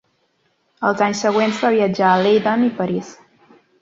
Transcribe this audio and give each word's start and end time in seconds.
Els 0.89 1.03
anys 1.07 1.21
següents 1.25 1.59
va 1.65 1.71
viatjar 1.75 2.09
a 2.13 2.25
Leiden 2.29 2.65
i 2.69 2.71
París. 2.81 3.13